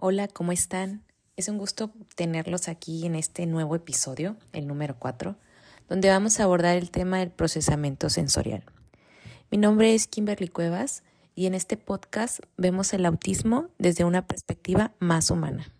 [0.00, 1.02] Hola, ¿cómo están?
[1.36, 5.34] Es un gusto tenerlos aquí en este nuevo episodio, el número 4,
[5.88, 8.62] donde vamos a abordar el tema del procesamiento sensorial.
[9.50, 11.02] Mi nombre es Kimberly Cuevas
[11.34, 15.74] y en este podcast vemos el autismo desde una perspectiva más humana.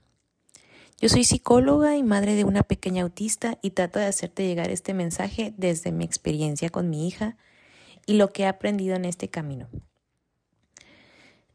[1.00, 4.95] Yo soy psicóloga y madre de una pequeña autista y trato de hacerte llegar este
[4.95, 7.37] mensaje desde mi experiencia con mi hija
[8.05, 9.69] y lo que he aprendido en este camino.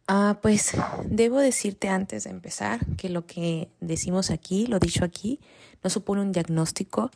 [0.08, 0.74] Ah, pues
[1.06, 5.40] debo decirte antes de empezar que lo que decimos aquí, lo dicho aquí,
[5.82, 7.10] no supone un diagnóstico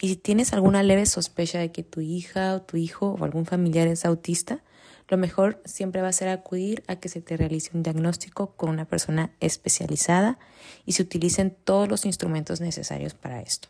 [0.00, 3.44] y si tienes alguna leve sospecha de que tu hija o tu hijo o algún
[3.44, 4.62] familiar es autista,
[5.08, 8.68] lo mejor siempre va a ser acudir a que se te realice un diagnóstico con
[8.68, 10.38] una persona especializada
[10.86, 13.68] y se utilicen todos los instrumentos necesarios para esto.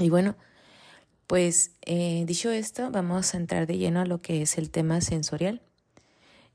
[0.00, 0.34] Y bueno,
[1.28, 5.00] pues eh, dicho esto, vamos a entrar de lleno a lo que es el tema
[5.02, 5.62] sensorial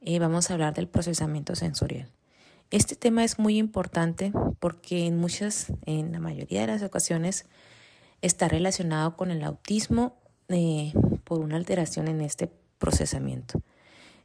[0.05, 2.09] eh, vamos a hablar del procesamiento sensorial.
[2.71, 7.45] Este tema es muy importante porque en muchas, en la mayoría de las ocasiones,
[8.21, 10.15] está relacionado con el autismo
[10.49, 13.61] eh, por una alteración en este procesamiento.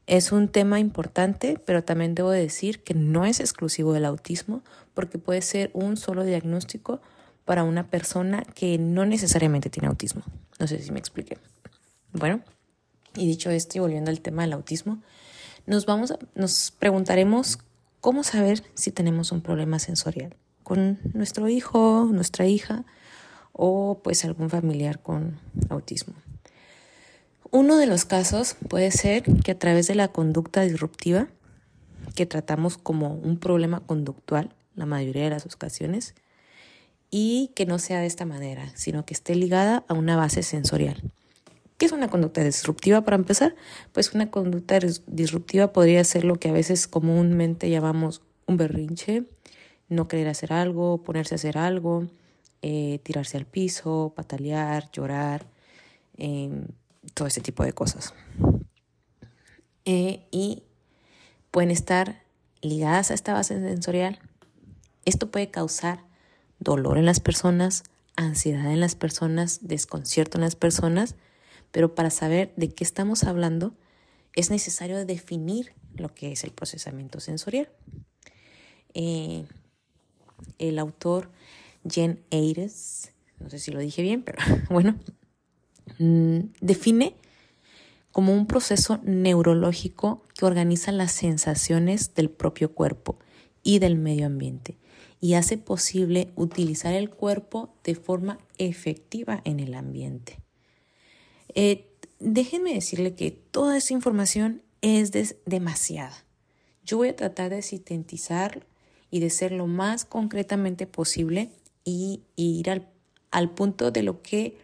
[0.06, 4.62] Es un tema importante, pero también debo decir que no es exclusivo del autismo
[4.94, 7.00] porque puede ser un solo diagnóstico
[7.44, 10.22] para una persona que no necesariamente tiene autismo.
[10.58, 11.36] No sé si me expliqué.
[12.12, 12.40] Bueno,
[13.14, 15.02] y dicho esto y volviendo al tema del autismo,
[15.68, 17.58] nos vamos nos preguntaremos
[18.00, 22.84] cómo saber si tenemos un problema sensorial con nuestro hijo, nuestra hija
[23.52, 26.14] o pues algún familiar con autismo.
[27.50, 31.28] Uno de los casos puede ser que a través de la conducta disruptiva,
[32.14, 36.14] que tratamos como un problema conductual la mayoría de las ocasiones,
[37.10, 41.02] y que no sea de esta manera, sino que esté ligada a una base sensorial.
[41.78, 43.54] ¿Qué es una conducta disruptiva para empezar?
[43.92, 49.22] Pues una conducta disruptiva podría ser lo que a veces comúnmente llamamos un berrinche,
[49.88, 52.08] no querer hacer algo, ponerse a hacer algo,
[52.62, 55.46] eh, tirarse al piso, patalear, llorar,
[56.16, 56.66] em,
[57.14, 58.12] todo ese tipo de cosas.
[59.84, 60.64] Eh, y
[61.52, 62.24] pueden estar
[62.60, 64.18] ligadas a esta base sensorial.
[65.04, 66.00] Esto puede causar
[66.58, 67.84] dolor en las personas,
[68.16, 71.14] ansiedad en las personas, desconcierto en las personas
[71.70, 73.74] pero para saber de qué estamos hablando
[74.34, 77.68] es necesario definir lo que es el procesamiento sensorial.
[78.94, 79.44] Eh,
[80.58, 81.30] el autor
[81.88, 84.38] Jen Ayres, no sé si lo dije bien, pero
[84.70, 84.96] bueno,
[85.98, 87.14] mm, define
[88.12, 93.18] como un proceso neurológico que organiza las sensaciones del propio cuerpo
[93.62, 94.78] y del medio ambiente
[95.20, 100.40] y hace posible utilizar el cuerpo de forma efectiva en el ambiente.
[101.54, 101.86] Eh,
[102.18, 105.12] déjenme decirle que toda esa información es
[105.46, 106.24] demasiada.
[106.84, 108.66] Yo voy a tratar de sintetizar
[109.10, 111.50] y de ser lo más concretamente posible
[111.84, 112.70] y, ir
[113.30, 114.58] al, punto de lo que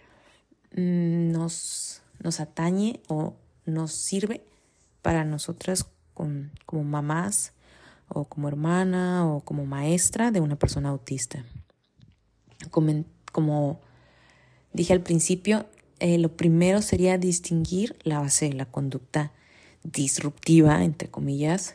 [0.73, 3.35] mm, nos, nos atañe o
[3.67, 4.43] nos sirve
[5.03, 7.53] para nosotras como mamás
[8.09, 11.45] o como hermana o como maestra de una persona autista.
[12.71, 13.81] como
[14.73, 15.67] dije al principio,
[16.01, 19.33] eh, lo primero sería distinguir la base de la conducta
[19.83, 21.75] disruptiva, entre comillas.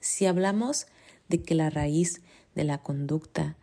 [0.00, 0.86] Si hablamos
[1.28, 2.20] de que la raíz
[2.54, 3.56] de la conducta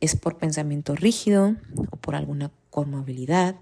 [0.00, 1.56] es por pensamiento rígido
[1.90, 3.56] o por alguna conmovilidad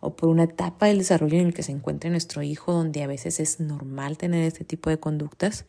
[0.00, 3.06] o por una etapa del desarrollo en el que se encuentra nuestro hijo donde a
[3.06, 5.64] veces es normal tener este tipo de conductas,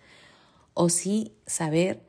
[0.74, 2.02] o si saber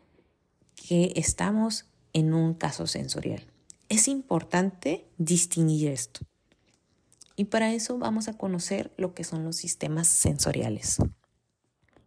[0.74, 3.46] que estamos en un caso sensorial.
[3.88, 6.20] Es importante distinguir esto.
[7.36, 10.98] Y para eso vamos a conocer lo que son los sistemas sensoriales.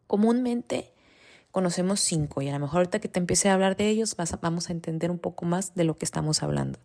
[0.07, 0.91] Comúnmente
[1.51, 4.69] conocemos cinco y a lo mejor ahorita que te empiece a hablar de ellos vamos
[4.69, 6.79] a entender un poco más de lo que estamos hablando.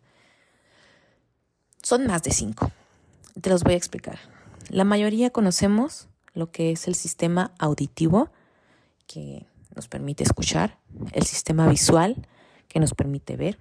[1.82, 2.70] Son más de cinco.
[3.40, 4.18] Te los voy a explicar.
[4.68, 8.30] La mayoría conocemos lo que es el sistema auditivo,
[9.06, 10.78] que nos permite escuchar,
[11.12, 12.26] el sistema visual,
[12.68, 13.58] que nos permite ver,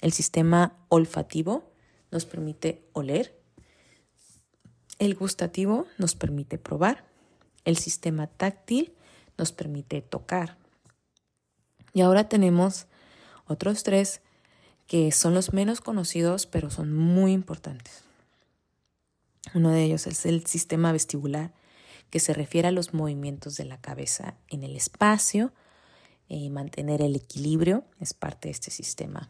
[0.00, 1.72] el sistema olfativo,
[2.10, 3.41] nos permite oler,
[5.04, 7.04] el gustativo nos permite probar,
[7.64, 8.92] el sistema táctil
[9.36, 10.56] nos permite tocar.
[11.92, 12.86] Y ahora tenemos
[13.48, 14.20] otros tres
[14.86, 18.04] que son los menos conocidos, pero son muy importantes.
[19.54, 21.52] Uno de ellos es el sistema vestibular,
[22.10, 25.52] que se refiere a los movimientos de la cabeza en el espacio,
[26.28, 29.28] y eh, mantener el equilibrio es parte de este sistema.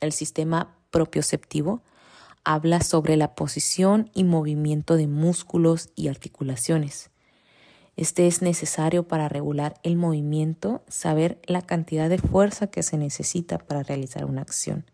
[0.00, 1.80] El sistema propioceptivo
[2.44, 7.10] habla sobre la posición y movimiento de músculos y articulaciones.
[7.96, 13.58] Este es necesario para regular el movimiento, saber la cantidad de fuerza que se necesita
[13.58, 14.86] para realizar una acción.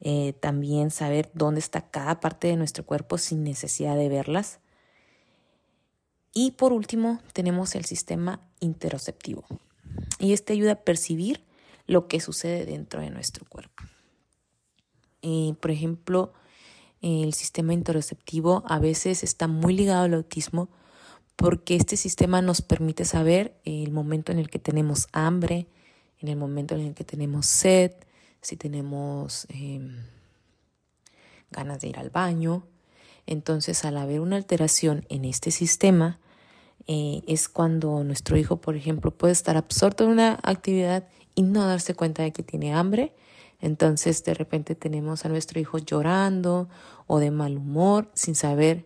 [0.00, 4.60] Eh, también saber dónde está cada parte de nuestro cuerpo sin necesidad de verlas.
[6.32, 9.44] Y por último, tenemos el sistema interoceptivo.
[10.18, 11.42] Y este ayuda a percibir
[11.86, 13.82] lo que sucede dentro de nuestro cuerpo.
[15.22, 16.32] Eh, por ejemplo,
[17.04, 20.70] el sistema interoceptivo a veces está muy ligado al autismo
[21.36, 25.66] porque este sistema nos permite saber el momento en el que tenemos hambre,
[26.20, 27.92] en el momento en el que tenemos sed,
[28.40, 29.98] si tenemos em,
[31.50, 32.66] ganas de ir al baño.
[33.26, 36.20] Entonces, al haber una alteración en este sistema,
[36.86, 41.66] eh, es cuando nuestro hijo, por ejemplo, puede estar absorto en una actividad y no
[41.66, 43.12] darse cuenta de que tiene hambre.
[43.64, 46.68] Entonces, de repente tenemos a nuestro hijo llorando
[47.06, 48.84] o de mal humor sin saber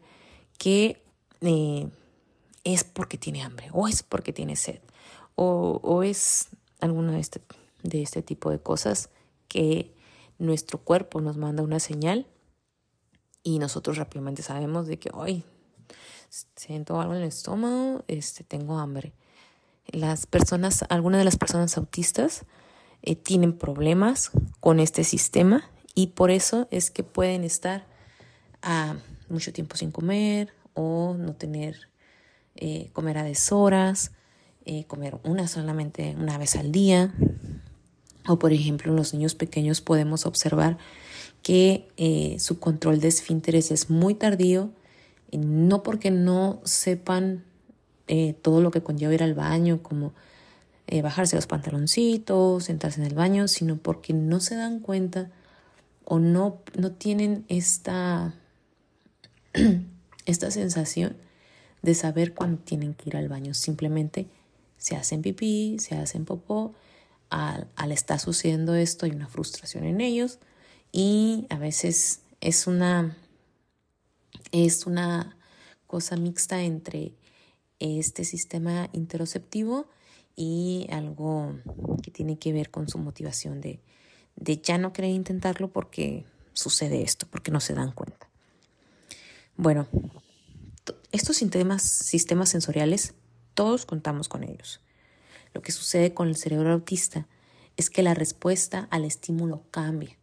[0.56, 1.02] que
[1.40, 1.88] eh,
[2.62, 4.78] es porque tiene hambre o es porque tiene sed
[5.34, 7.40] o, es alguna de este,
[7.82, 9.10] de este tipo de cosas
[9.48, 9.92] que
[10.38, 12.28] nuestro cuerpo nos manda una señal
[13.42, 15.42] y nosotros rápidamente sabemos de que hoy
[16.54, 19.12] siento algo en el estómago, este, tengo hambre.
[19.88, 22.44] Las personas, algunas de las personas autistas
[23.02, 24.30] eh, tienen problemas
[24.60, 27.86] con este sistema y por eso es que pueden estar
[28.62, 28.96] a
[29.28, 31.88] mucho tiempo sin comer o no tener
[32.60, 34.10] eh, comer a deshoras,
[34.64, 37.14] eh, comer una solamente una vez al día.
[38.26, 40.76] O por ejemplo, en los niños pequeños podemos observar
[41.42, 44.70] que eh, su control de esfínteres es muy tardío,
[45.30, 47.44] no porque no sepan
[48.40, 50.14] todo lo que conlleva ir al baño, como
[51.02, 55.31] bajarse los pantaloncitos, sentarse en el baño, sino porque no se dan cuenta
[56.05, 58.35] o no, no tienen esta,
[60.26, 61.17] esta sensación
[61.82, 63.52] de saber cuándo tienen que ir al baño.
[63.52, 64.26] Simplemente
[64.79, 66.75] se hacen pipí, se hacen popó.
[67.31, 70.38] Al, al estar sucediendo esto hay una frustración en ellos
[70.93, 73.19] y a veces es una,
[74.50, 75.37] es una
[75.87, 77.12] cosa mixta entre
[77.81, 79.88] este sistema interoceptivo
[80.40, 81.58] y algo
[82.00, 83.81] que tiene que ver con su motivación de,
[84.37, 88.29] de ya no querer intentarlo porque sucede esto, porque no se dan cuenta.
[89.56, 89.88] Bueno,
[91.11, 91.82] estos sistemas,
[92.49, 93.14] sensoriales,
[93.55, 94.81] todos contamos con ellos.
[95.55, 97.26] Lo que sucede con el cerebro autista
[97.76, 100.17] es que la respuesta al estímulo cambia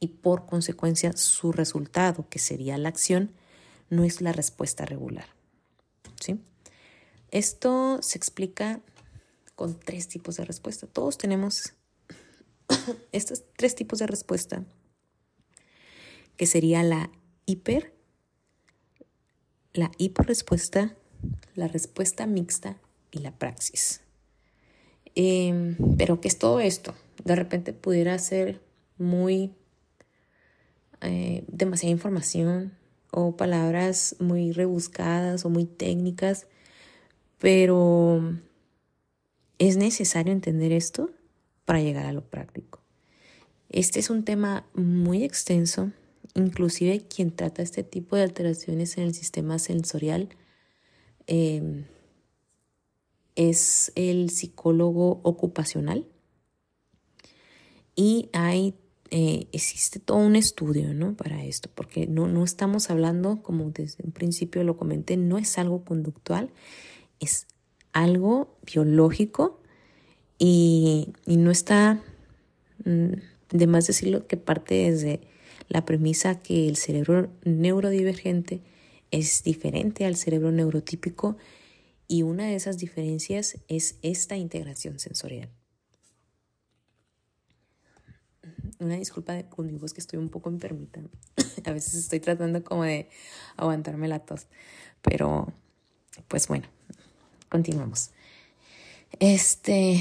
[0.00, 3.30] y por consecuencia su resultado, que sería la acción,
[3.88, 5.26] no es la respuesta regular.
[6.20, 6.40] ¿Sí?
[7.30, 8.80] Esto se explica
[9.60, 10.86] con tres tipos de respuesta.
[10.86, 11.74] Todos tenemos
[13.12, 14.64] estos tres tipos de respuesta,
[16.38, 17.10] que sería la
[17.44, 17.92] hiper,
[19.74, 20.96] la hiporrespuesta,
[21.56, 22.78] la respuesta mixta
[23.10, 24.00] y la praxis.
[25.14, 26.94] Em, pero ¿qué es todo esto?
[27.22, 28.62] De repente pudiera ser
[28.96, 29.52] muy
[31.02, 32.78] eh, demasiada información
[33.10, 36.46] o palabras muy rebuscadas o muy técnicas,
[37.36, 38.40] pero
[39.60, 41.12] es necesario entender esto
[41.64, 42.80] para llegar a lo práctico.
[43.68, 45.92] Este es un tema muy extenso
[46.34, 50.28] Inclusive quien trata este tipo de alteraciones en el sistema sensorial
[51.26, 51.86] em,
[53.34, 56.06] es el psicólogo ocupacional.
[57.96, 58.30] Y
[59.10, 61.16] eh, existe todo un estudio ¿no?
[61.16, 65.58] para esto, porque no, no estamos hablando, como desde un principio lo comenté, no es
[65.58, 66.50] algo conductual,
[67.18, 67.46] es
[67.92, 69.60] algo biológico
[70.38, 72.02] y, y no está
[72.84, 73.12] mm,
[73.50, 75.20] de más decirlo que parte desde
[75.68, 78.60] la premisa que el cerebro neurodivergente
[79.10, 81.36] es diferente al cerebro neurotípico
[82.08, 85.48] y una de esas diferencias es esta integración sensorial.
[88.80, 91.00] Una disculpa con mi voz que estoy un poco enfermita.
[91.64, 93.08] A veces estoy tratando como de
[93.56, 94.48] aguantarme la tos,
[95.02, 95.52] pero
[96.26, 96.66] pues bueno,
[97.50, 98.10] continuamos.
[99.18, 100.00] Este,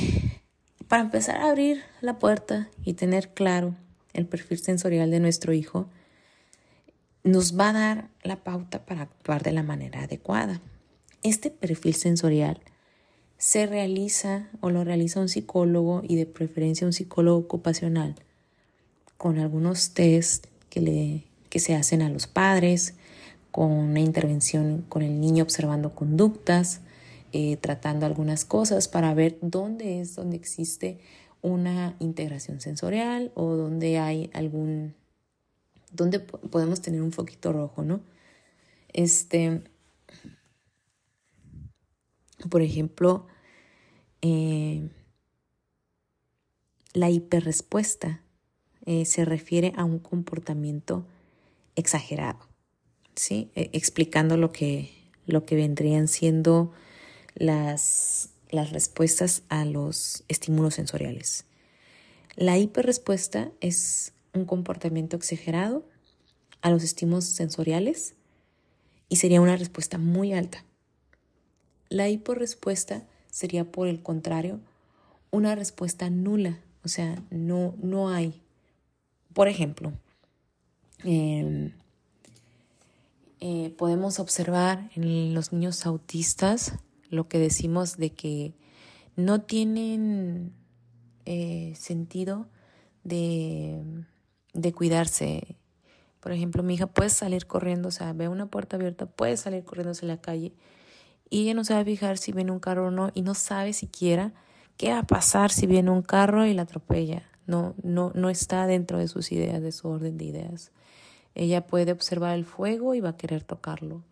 [0.87, 3.75] para empezar a abrir la puerta y tener claro
[4.13, 5.89] el perfil sensorial de nuestro hijo,
[7.23, 10.61] nos va a dar la pauta para actuar de la manera adecuada.
[11.21, 12.61] Este perfil sensorial
[13.37, 18.15] se realiza o lo realiza un psicólogo y de preferencia un psicólogo ocupacional
[19.17, 22.95] con algunos test que, le, que se hacen a los padres,
[23.51, 26.81] con una intervención con el niño observando conductas,
[27.33, 30.99] eh, tratando algunas cosas para ver dónde es donde existe
[31.41, 34.95] una integración sensorial o donde hay algún,
[35.91, 38.01] donde podemos tener un foquito rojo, ¿no?
[38.91, 39.61] Este,
[42.47, 43.27] Por ejemplo,
[44.21, 44.87] eh,
[46.93, 48.21] la hiperrespuesta
[48.85, 51.05] eh, se refiere a un comportamiento
[51.75, 52.39] exagerado,
[53.15, 53.51] ¿sí?
[53.55, 54.91] E, explicando lo que,
[55.25, 56.71] lo que vendrían siendo
[57.35, 61.45] las, las respuestas a los estímulos sensoriales.
[62.35, 65.85] La hiperrespuesta es un comportamiento exagerado
[66.61, 68.15] a los estímulos sensoriales
[69.09, 70.63] y sería una respuesta muy alta.
[71.89, 74.59] La hiporrespuesta sería, por el contrario,
[75.31, 78.41] una respuesta nula, o sea, no, no hay.
[79.33, 79.93] Por ejemplo,
[81.03, 81.71] em,
[83.39, 86.73] eh, podemos observar en los niños autistas
[87.09, 88.53] lo que decimos de que
[89.15, 90.53] no tienen
[91.25, 92.47] eh, sentido
[93.03, 93.81] de,
[94.53, 95.57] de cuidarse.
[96.19, 99.63] Por ejemplo, mi hija puede salir corriendo, o sea, ve una puerta abierta, puede salir
[99.63, 100.53] corriendo hacia la calle
[101.29, 104.33] y ella no a fijar si viene un carro o no y no sabe siquiera
[104.77, 107.23] qué va a pasar si viene un carro y la atropella.
[107.45, 110.71] No, no, no está dentro de sus ideas, de su orden de ideas.
[111.35, 114.03] Ella puede observar el fuego y va a querer tocarlo.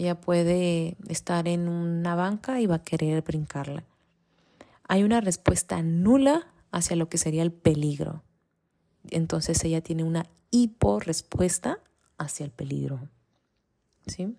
[0.00, 3.84] Ella puede estar en una banca y va a querer brincarla.
[4.88, 8.22] Hay una respuesta nula hacia lo que sería el peligro.
[9.10, 11.80] Entonces ella tiene una hiporrespuesta
[12.16, 13.10] hacia el peligro.
[14.06, 14.34] ¿Sí?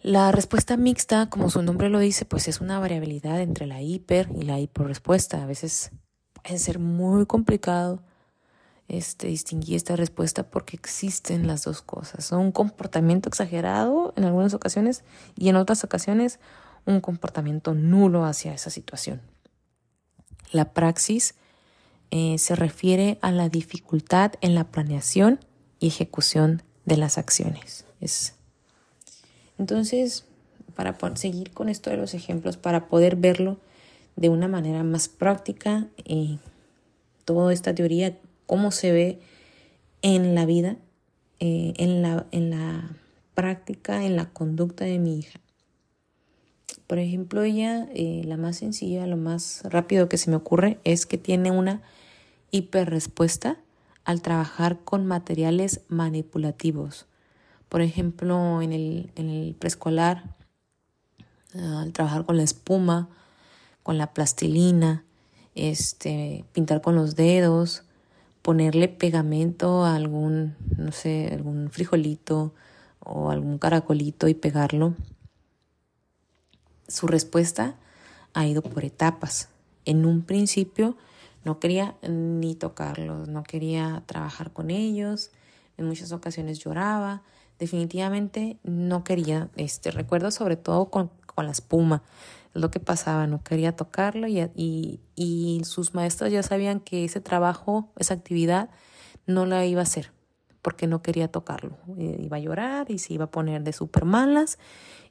[0.00, 4.30] La respuesta mixta, como su nombre lo dice, pues es una variabilidad entre la hiper
[4.34, 5.42] y la hiporrespuesta.
[5.42, 5.90] A veces
[6.32, 8.02] puede ser muy complicado
[8.90, 12.24] este, distinguir esta respuesta porque existen las dos cosas.
[12.24, 15.04] Son un comportamiento exagerado en algunas ocasiones
[15.36, 16.40] y en otras ocasiones
[16.86, 19.22] un comportamiento nulo hacia esa situación.
[20.50, 21.34] La praxis
[22.10, 25.38] eh, se refiere a la dificultad en la planeación
[25.78, 27.84] y ejecución de las acciones.
[28.00, 28.34] Es
[29.60, 30.24] entonces,
[30.74, 33.58] para seguir con esto de los ejemplos, para poder verlo
[34.16, 36.38] de una manera más práctica, y
[37.26, 38.16] toda esta teoría,
[38.50, 39.20] cómo se ve
[40.02, 40.76] en la vida,
[41.38, 42.96] eh, en, la, en la
[43.32, 45.38] práctica, en la conducta de mi hija.
[46.88, 51.06] Por ejemplo, ella, eh, la más sencilla, lo más rápido que se me ocurre es
[51.06, 51.80] que tiene una
[52.50, 53.56] hiperrespuesta
[54.04, 57.06] al trabajar con materiales manipulativos.
[57.68, 60.34] Por ejemplo, en el, preescolar,
[61.54, 63.10] ah, al trabajar con la espuma,
[63.84, 65.04] con la plastilina,
[65.54, 67.84] este, pintar con los dedos,
[68.42, 72.54] ponerle pegamento a algún, no sé, algún frijolito
[73.00, 74.94] o algún caracolito y pegarlo.
[76.88, 77.76] Su respuesta
[78.34, 79.48] ha ido por etapas.
[79.84, 80.96] En un principio
[81.44, 85.30] no quería ni tocarlos, no quería trabajar con ellos,
[85.78, 87.22] en muchas ocasiones lloraba,
[87.58, 92.02] definitivamente no quería, este, recuerdo sobre todo con, la espuma,
[92.52, 97.92] lo que pasaba, no quería tocarlo y, y, sus maestros ya sabían que ese trabajo,
[97.96, 98.70] esa actividad,
[99.26, 100.12] no la iba a hacer
[100.62, 101.78] porque no quería tocarlo.
[101.98, 104.58] Eh, iba a llorar y se iba a poner de súper malas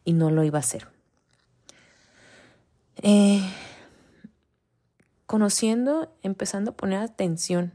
[0.03, 0.87] y no lo iba a hacer.
[3.01, 3.41] Eh,
[5.25, 7.73] conociendo, empezando a poner atención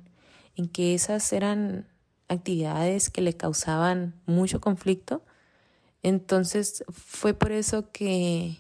[0.56, 1.88] en que esas eran
[2.28, 5.25] actividades que le causaban mucho conflicto.
[6.02, 8.59] Entonces fue por eso que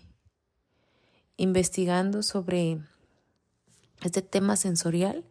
[1.36, 2.78] investigando sobre
[4.02, 5.24] este tema sensorial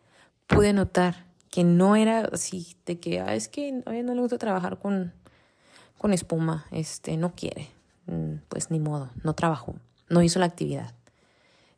[0.47, 4.37] pude notar que no era así de que ah, es que a no le gusta
[4.37, 5.13] trabajar con,
[5.97, 7.69] con espuma, este no quiere,
[8.07, 9.75] mm, pues ni modo, no trabajó,
[10.09, 10.93] no hizo la actividad.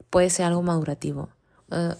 [0.09, 1.29] Puede ser algo madurativo.
[1.71, 1.97] Ah,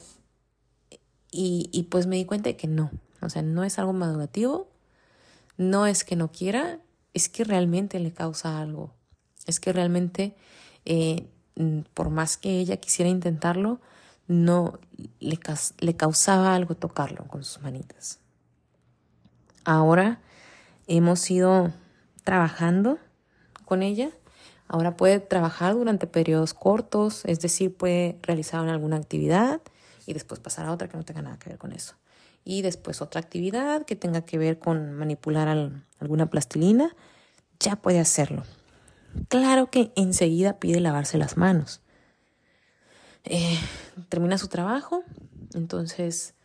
[1.32, 2.92] y, y pues me di cuenta de que no,
[3.22, 4.70] o sea, no es algo madurativo,
[5.58, 6.80] no es que no quiera,
[7.14, 8.94] es que realmente le causa algo.
[9.46, 10.36] Es que realmente,
[10.86, 11.28] eh,
[11.94, 13.80] por más que ella quisiera intentarlo,
[14.28, 14.80] no
[15.20, 15.40] le,
[15.80, 18.20] le causaba algo tocarlo con sus manitas.
[19.64, 20.20] Ahora
[20.88, 21.72] hemos ido
[22.24, 23.00] trabajando
[23.66, 24.10] con ella.
[24.68, 29.62] Ahora puede trabajar durante periodos cortos, es decir, puede realizar alguna actividad
[30.08, 31.96] y después pasar a otra que no tenga nada que ver con eso
[32.46, 36.96] y después otra actividad que tenga que ver con manipular alguna plastilina,
[37.60, 38.44] ya puede hacerlo.
[39.30, 41.82] Claro que enseguida pide lavarse las manos.
[43.24, 43.60] Eh,
[44.10, 45.04] termina su trabajo,
[45.54, 46.36] entonces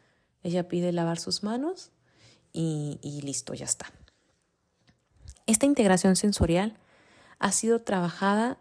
[0.42, 1.90] ella pide lavar sus manos
[2.52, 3.92] y, y listo, ya está.
[5.46, 6.78] Esta integración sensorial
[7.38, 8.58] ha sido trabajada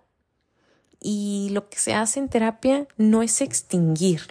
[0.99, 4.21] y lo que se hace en terapia no es extinguir,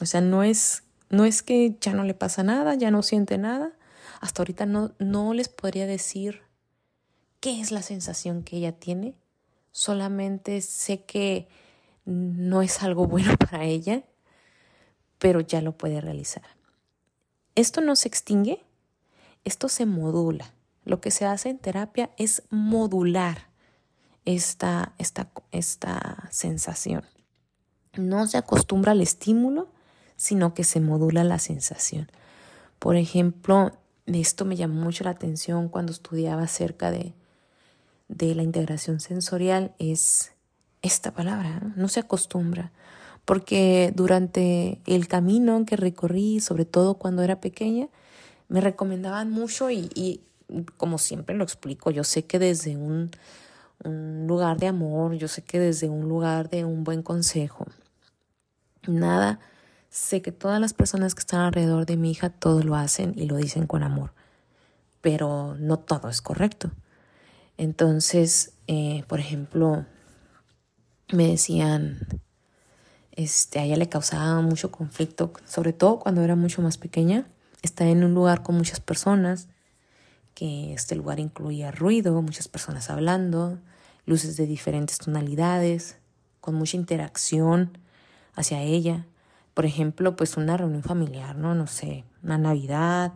[0.00, 3.36] o sea, no es no es que ya no le pasa nada, ya no siente
[3.36, 3.72] nada.
[4.20, 6.40] Hasta ahorita no, no les podría decir
[7.42, 9.16] qué es la sensación que ella tiene
[9.72, 11.48] solamente sé que
[12.04, 14.04] no es algo bueno para ella,
[15.18, 16.44] pero ya lo puede realizar.
[17.56, 18.62] Esto no se extingue,
[19.44, 20.54] esto se modula.
[20.84, 23.48] Lo que se hace en terapia es modular
[24.24, 27.04] esta, esta, esta sensación.
[27.94, 29.68] No se acostumbra al estímulo,
[30.16, 32.10] sino que se modula la sensación.
[32.78, 33.72] Por ejemplo,
[34.06, 37.14] esto me llamó mucho la atención cuando estudiaba acerca de,
[38.12, 40.32] de la integración sensorial, es
[40.82, 42.72] esta palabra, no se acostumbra,
[43.24, 47.88] porque durante el camino que recorrí, sobre todo cuando era pequeña,
[48.48, 50.20] me recomendaban mucho y, y
[50.76, 53.10] como siempre lo explico, yo sé que desde un,
[53.84, 57.66] un lugar de amor, yo sé que desde un lugar de un buen consejo,
[58.86, 59.40] nada,
[59.88, 63.26] sé que todas las personas que están alrededor de mi hija todo lo hacen y
[63.26, 64.12] lo dicen con amor,
[65.00, 66.70] pero no todo es correcto.
[67.62, 69.86] Entonces, eh, por ejemplo,
[71.12, 72.00] me decían,
[73.12, 77.28] este, a ella le causaba mucho conflicto, sobre todo cuando era mucho más pequeña,
[77.62, 79.46] estar en un lugar con muchas personas,
[80.34, 83.60] que este lugar incluía ruido, muchas personas hablando,
[84.06, 85.98] luces de diferentes tonalidades,
[86.40, 87.78] con mucha interacción
[88.34, 89.06] hacia ella.
[89.54, 91.54] Por ejemplo, pues una reunión familiar, ¿no?
[91.54, 93.12] No sé, una Navidad.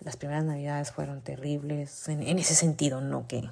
[0.00, 3.48] Las primeras Navidades fueron terribles en, en ese sentido, no que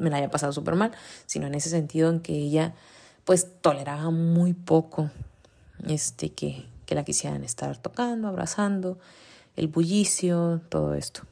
[0.00, 0.92] me la haya pasado súper mal,
[1.26, 2.74] sino en ese sentido en que ella
[3.24, 5.10] pues toleraba muy poco
[5.86, 8.98] este, que, que la quisieran estar tocando, abrazando,
[9.56, 11.22] el bullicio, todo esto.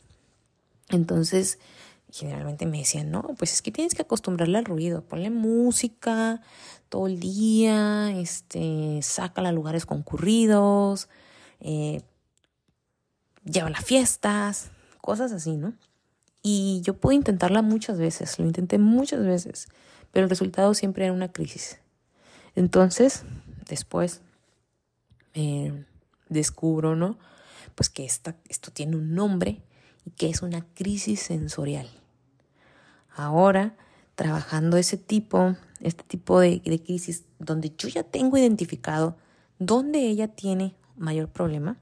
[0.91, 1.59] Entonces,
[2.11, 6.41] generalmente me decían, no, pues es que tienes que acostumbrarle al ruido, ponle música
[6.89, 11.09] todo el día, este, sácala a lugares concurridos,
[11.61, 12.03] eh,
[13.45, 14.71] llévala a fiestas,
[15.01, 15.75] cosas así, ¿no?
[16.43, 19.69] Y yo pude intentarla muchas veces, lo intenté muchas veces,
[20.13, 21.81] pero el resultado siempre era una crisis.
[22.55, 23.25] Entonces,
[23.69, 24.23] después
[25.35, 25.85] eh,
[26.29, 27.19] descubro, ¿no?
[27.75, 29.63] Pues que esta, esto tiene un nombre
[30.05, 31.89] y que es una crisis sensorial.
[33.15, 33.77] Ahora,
[34.15, 39.17] trabajando ese tipo, este tipo de, de crisis, donde yo ya tengo identificado
[39.59, 41.79] dónde ella tiene mayor problema,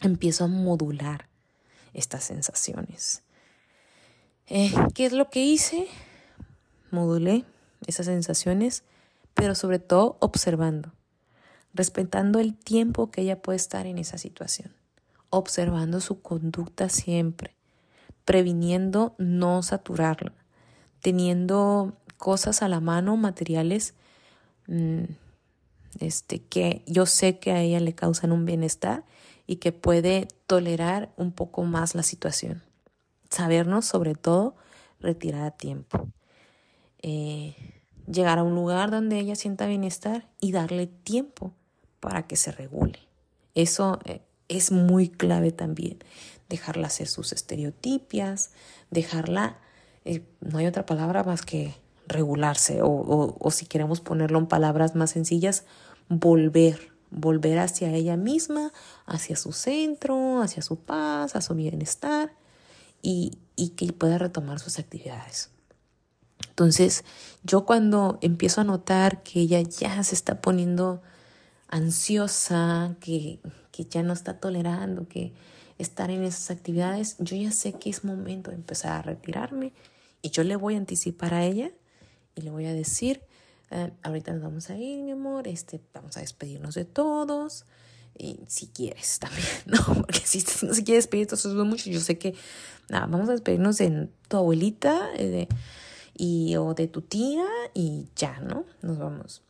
[0.00, 1.31] empiezo a modular
[1.94, 3.22] estas sensaciones.
[4.46, 5.86] Eh, ¿Qué es lo que hice?
[6.90, 7.44] Modulé
[7.86, 8.84] esas sensaciones,
[9.34, 10.92] pero sobre todo observando,
[11.74, 14.74] respetando el tiempo que ella puede estar en esa situación,
[15.30, 17.56] observando su conducta siempre,
[18.24, 20.34] previniendo no saturarla,
[21.00, 23.94] teniendo cosas a la mano, materiales
[24.66, 25.04] mm,
[26.00, 29.04] este, que yo sé que a ella le causan un bienestar
[29.46, 32.62] y que puede tolerar un poco más la situación.
[33.30, 34.56] Sabernos, sobre todo,
[35.00, 36.08] retirar a tiempo.
[37.02, 37.56] Eh,
[38.10, 41.52] llegar a un lugar donde ella sienta bienestar y darle tiempo
[42.00, 42.98] para que se regule.
[43.54, 45.98] Eso eh, es muy clave también.
[46.48, 48.50] Dejarla hacer sus estereotipias,
[48.90, 49.58] dejarla,
[50.04, 51.74] eh, no hay otra palabra más que
[52.06, 55.64] regularse o, o si queremos ponerlo en palabras más sencillas,
[56.08, 58.72] volver volver hacia ella misma,
[59.06, 62.32] hacia su centro, hacia su paz, a su bienestar
[63.02, 65.50] y, y que pueda retomar sus actividades.
[66.48, 67.04] Entonces,
[67.44, 71.02] yo cuando empiezo a notar que ella ya se está poniendo
[71.68, 75.32] ansiosa, que, que ya no está tolerando que
[75.78, 79.72] estar en esas actividades, yo ya sé que es momento de empezar a retirarme
[80.20, 81.70] y yo le voy a anticipar a ella
[82.34, 83.22] y le voy a decir,
[83.72, 87.64] eh, ahorita nos vamos a ir, mi amor, este, vamos a despedirnos de todos.
[88.18, 89.82] Y si quieres también, ¿no?
[89.94, 91.90] Porque si no se quiere despedir, entonces es mucho.
[91.90, 92.34] Yo sé que,
[92.90, 95.48] nada, vamos a despedirnos de tu abuelita eh,
[96.14, 98.66] y, o de tu tía y ya, ¿no?
[98.82, 99.42] Nos vamos.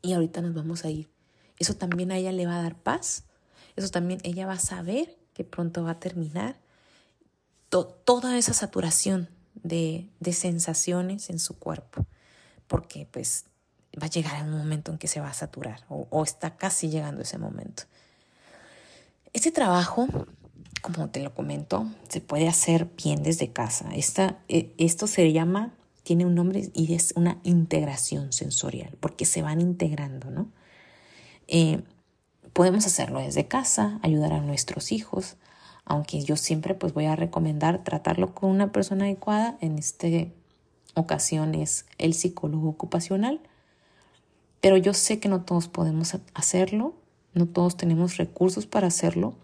[0.00, 1.10] Y ahorita nos vamos a ir.
[1.58, 3.24] Eso también a ella le va a dar paz.
[3.76, 6.56] Eso también ella va a saber que pronto va a terminar.
[7.68, 12.06] toda esa saturación de, de sensaciones en su cuerpo
[12.68, 13.46] porque pues
[14.00, 17.22] va a llegar un momento en que se va a saturar o, está casi llegando
[17.22, 17.84] ese momento.
[19.32, 20.06] Este trabajo,
[20.82, 23.90] como te lo comento, se puede hacer bien desde casa.
[23.94, 29.42] Esta, e, esto se llama, tiene un nombre y es una integración sensorial, porque se
[29.42, 30.50] van integrando, ¿no?
[31.46, 31.82] Eh,
[32.52, 35.36] podemos hacerlo desde casa, ayudar a nuestros hijos,
[35.84, 40.34] aunque yo siempre pues voy a recomendar tratarlo con una persona adecuada en este
[40.98, 43.40] ocasiones el psicólogo ocupacional,
[44.60, 46.94] pero yo sé que no todos podemos hacerlo,
[47.34, 49.36] no todos tenemos recursos para hacerlo,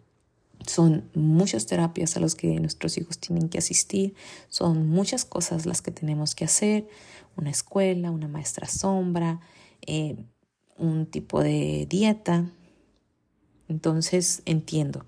[0.67, 4.15] Son muchas terapias a las que nuestros hijos tienen que asistir,
[4.49, 6.89] son muchas cosas las que tenemos que hacer,
[7.37, 9.41] una escuela, una maestra sombra,
[9.87, 10.17] eh,
[10.79, 12.51] un tipo de dieta.
[13.69, 15.05] Entonces entiendo.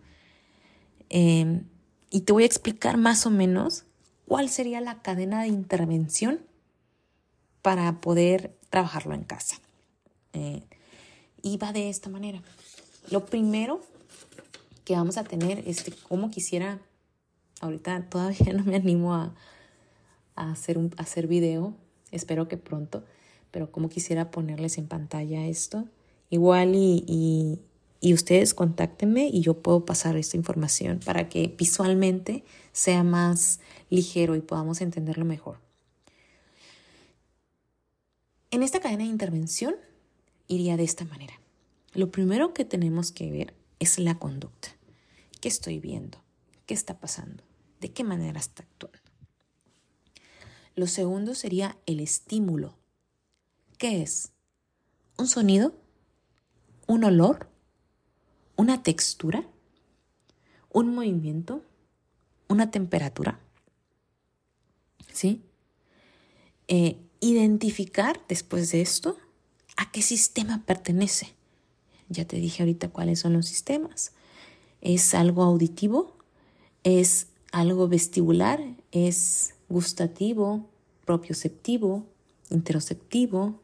[1.09, 1.65] Em,
[2.11, 3.86] y te voy a explicar más o menos
[4.27, 6.41] cuál sería la cadena de intervención
[7.63, 9.57] para poder trabajarlo en casa.
[10.33, 10.63] Eh,
[11.43, 12.43] y va de esta manera.
[13.11, 13.81] Lo primero
[14.85, 16.81] que vamos a tener, este, como quisiera,
[17.61, 19.35] ahorita todavía no me animo a,
[20.37, 21.75] hacer, un, hacer video,
[22.11, 23.05] espero que pronto,
[23.51, 25.85] pero como quisiera ponerles en pantalla esto.
[26.31, 27.61] Igual y,
[28.03, 34.41] ustedes contáctenme y yo puedo pasar esta información para que visualmente sea más ligero y
[34.41, 35.59] podamos entenderlo mejor.
[38.51, 39.77] En esta cadena de intervención
[40.47, 41.35] iría de esta manera.
[41.95, 44.69] Lo primero que tenemos que ver es la conducta.
[45.41, 46.19] ¿Qué estoy viendo?
[46.67, 47.43] ¿Qué está pasando?
[47.81, 48.99] ¿De qué manera está actuando?
[50.75, 52.77] Lo segundo sería el estímulo.
[53.79, 54.33] ¿Qué es?
[55.17, 55.75] ¿Un sonido?
[56.87, 57.49] ¿Un olor?
[58.57, 59.47] ¿Una textura?
[60.73, 61.63] ¿Un movimiento?
[62.49, 63.41] ¿Una temperatura?
[65.13, 65.43] ¿Sí?
[66.69, 69.17] Eh, identificar después de esto
[69.77, 71.35] a qué sistema pertenece.
[72.09, 74.13] Ya te dije ahorita cuáles son los sistemas
[74.81, 76.17] es algo auditivo,
[76.85, 78.61] es algo vestibular,
[78.93, 80.69] es gustativo,
[81.05, 82.07] propioceptivo,
[82.51, 83.61] interoceptivo,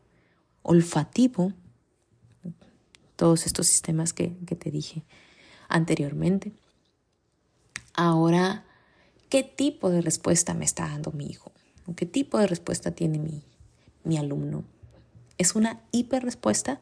[0.62, 1.52] olfativo,
[3.22, 5.04] todos estos sistemas que, te dije
[5.68, 6.50] anteriormente.
[7.94, 8.64] Ahora,
[9.28, 11.52] ¿qué tipo de respuesta me está dando mi hijo?
[11.94, 13.44] ¿Qué tipo de respuesta tiene mi,
[14.02, 14.64] mi alumno?
[15.38, 16.80] ¿Es una hiperrespuesta?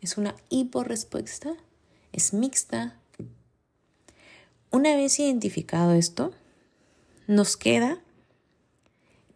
[0.00, 1.52] ¿Es una hiporrespuesta?
[2.12, 2.96] ¿Es mixta?
[4.70, 6.32] Una vez identificado esto,
[7.26, 7.98] nos queda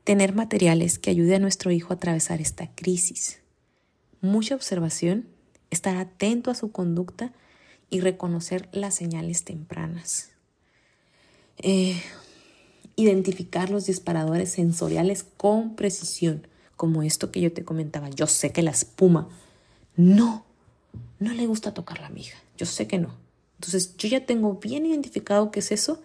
[0.04, 3.40] tener materiales que ayuden a nuestro hijo a atravesar esta crisis.
[4.20, 5.26] Mucha observación,
[5.70, 7.33] estar atento a su conducta
[7.90, 10.31] y reconocer las señales tempranas.
[11.59, 12.00] Eh,
[12.96, 18.11] identificar los disparadores sensoriales con precisión, como esto que yo te comentaba.
[18.11, 19.29] Yo sé que la espuma
[19.96, 20.44] no,
[21.18, 22.37] no le gusta tocar la miga.
[22.57, 23.14] Yo sé que no.
[23.59, 26.02] Entonces yo ya tengo bien identificado qué es eso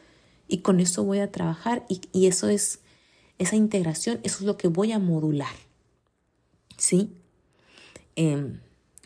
[0.48, 2.80] y con eso voy a trabajar y, eso es
[3.40, 5.54] esa integración, eso es lo que voy a modular.
[6.78, 7.12] ¿Sí?
[8.16, 8.60] Em,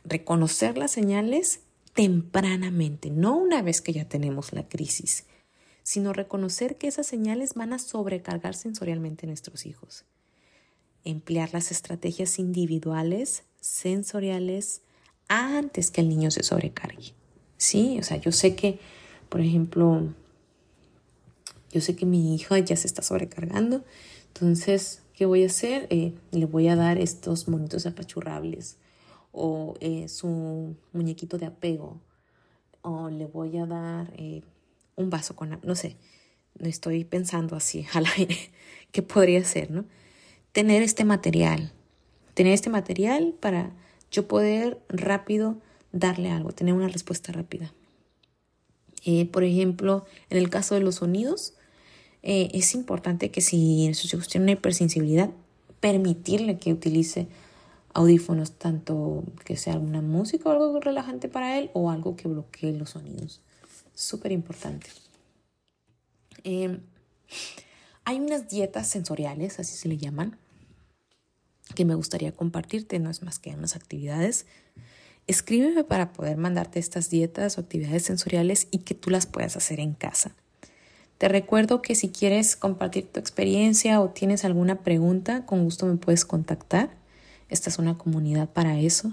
[0.06, 1.62] reconocer las señales
[1.94, 5.26] tempranamente, no una vez que ya tenemos la crisis,
[5.84, 10.04] sino reconocer que esas señales van a sobrecargar sensorialmente a nuestros hijos.
[11.04, 14.82] Emplear las estrategias individuales, sensoriales,
[15.28, 17.14] antes que el niño se sobrecargue.
[17.58, 18.80] Sí, o sea, yo sé que,
[19.30, 20.14] por ejemplo,
[21.72, 23.84] yo sé que mi hija ya se está sobrecargando,
[24.28, 25.88] entonces, ¿qué voy a hacer?
[25.92, 28.78] Eh, le voy a dar estos monitos apachurrables
[29.36, 32.00] o eh, su muñequito de apego
[32.82, 34.42] o le voy a dar eh,
[34.96, 35.98] un vaso con, no sé,
[36.62, 38.38] estoy pensando así al aire,
[38.92, 39.86] ¿qué podría ser, no?
[40.54, 41.74] Tener este material,
[42.34, 43.74] tener este material para
[44.10, 45.58] yo poder rápido
[45.92, 47.74] darle algo, tener una respuesta rápida.
[49.04, 51.54] Eh, por ejemplo, en el caso de los sonidos,
[52.28, 55.30] es importante que si sus hijos tienen una hipersensibilidad,
[55.80, 57.28] permitirle que utilice
[57.96, 62.74] audífonos, tanto que sea alguna música o algo relajante para él o algo que bloquee
[62.74, 63.42] los sonidos.
[63.96, 64.88] Súper importante.
[66.44, 66.82] Em,
[68.04, 70.38] hay unas dietas sensoriales, así se le llaman,
[71.74, 74.46] que me gustaría compartirte, no es más que unas actividades
[75.28, 79.80] Escríbeme para poder mandarte estas dietas o actividades sensoriales y que tú las puedas hacer
[79.80, 80.36] en casa.
[81.18, 85.96] Te recuerdo que si quieres compartir tu experiencia o tienes alguna pregunta, con gusto me
[85.96, 86.92] puedes contactar.
[87.50, 89.12] Esta es una comunidad para eso.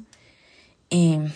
[0.91, 1.31] Em,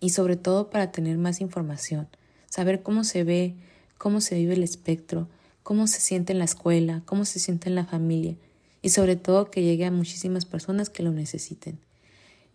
[0.00, 2.08] y sobre todo para tener más información,
[2.48, 3.54] saber cómo se ve,
[3.98, 5.28] cómo se vive el espectro,
[5.62, 8.34] cómo se siente en la escuela, cómo se siente en la familia
[8.82, 11.78] y sobre todo que llegue a muchísimas personas que lo necesiten.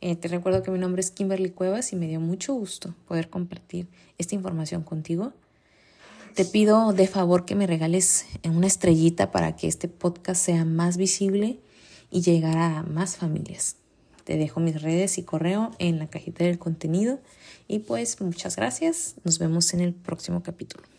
[0.01, 3.29] Eh, te recuerdo que mi nombre es Kimberly Cuevas y me dio mucho gusto poder
[3.29, 5.33] compartir esta información contigo.
[6.35, 10.97] Te pido de favor que me regales una estrellita para que este podcast sea más
[10.97, 11.59] visible
[12.11, 13.77] y llegar a más familias.
[14.23, 17.19] Te dejo mis redes y correo en la cajita del contenido
[17.67, 19.15] y pues muchas gracias.
[19.23, 20.96] Nos vemos en el próximo capítulo.